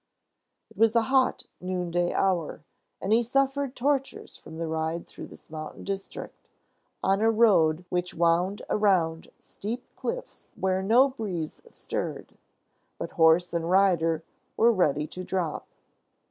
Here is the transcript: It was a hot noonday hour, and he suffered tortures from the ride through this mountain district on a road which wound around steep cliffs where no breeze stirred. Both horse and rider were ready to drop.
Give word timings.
It 0.71 0.77
was 0.77 0.95
a 0.95 1.03
hot 1.03 1.43
noonday 1.59 2.11
hour, 2.11 2.63
and 2.99 3.13
he 3.13 3.21
suffered 3.21 3.75
tortures 3.75 4.35
from 4.35 4.57
the 4.57 4.65
ride 4.65 5.05
through 5.05 5.27
this 5.27 5.51
mountain 5.51 5.83
district 5.83 6.49
on 7.03 7.21
a 7.21 7.29
road 7.29 7.85
which 7.89 8.15
wound 8.15 8.63
around 8.67 9.29
steep 9.39 9.83
cliffs 9.95 10.49
where 10.55 10.81
no 10.81 11.09
breeze 11.09 11.61
stirred. 11.69 12.39
Both 12.97 13.11
horse 13.11 13.53
and 13.53 13.69
rider 13.69 14.23
were 14.57 14.71
ready 14.71 15.05
to 15.05 15.23
drop. 15.23 15.67